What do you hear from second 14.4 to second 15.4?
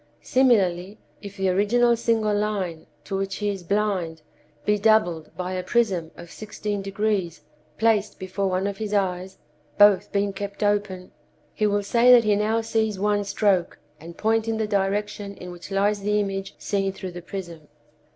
in the direction